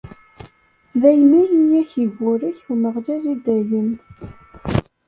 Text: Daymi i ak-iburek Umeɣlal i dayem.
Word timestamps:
Daymi 1.01 1.41
i 1.59 1.61
ak-iburek 1.81 2.59
Umeɣlal 2.71 3.23
i 3.33 3.35
dayem. 3.43 3.91